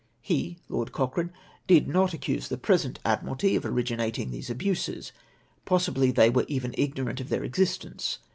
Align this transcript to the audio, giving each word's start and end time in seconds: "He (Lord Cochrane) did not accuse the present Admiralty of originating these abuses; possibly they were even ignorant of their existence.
"He 0.33 0.57
(Lord 0.67 0.91
Cochrane) 0.91 1.31
did 1.67 1.87
not 1.87 2.11
accuse 2.11 2.47
the 2.47 2.57
present 2.57 2.97
Admiralty 3.05 3.55
of 3.55 3.63
originating 3.63 4.31
these 4.31 4.49
abuses; 4.49 5.11
possibly 5.63 6.09
they 6.09 6.31
were 6.31 6.45
even 6.47 6.73
ignorant 6.75 7.21
of 7.21 7.29
their 7.29 7.43
existence. 7.43 8.17